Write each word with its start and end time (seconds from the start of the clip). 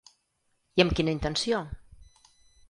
I 0.79 0.83
amb 0.85 0.95
quina 1.01 1.13
intenció? 1.17 1.61